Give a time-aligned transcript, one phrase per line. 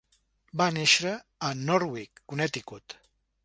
[0.61, 1.11] Va néixer
[1.49, 3.01] a Norwich, Connecticut.